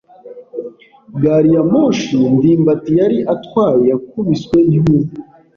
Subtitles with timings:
[1.21, 5.11] Gari ya moshi ndimbati yari atwaye yakubiswe n'inkuba.